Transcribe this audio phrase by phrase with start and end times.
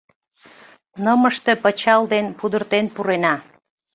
[1.03, 3.35] Нымыште пычал ден пудыртен пурена.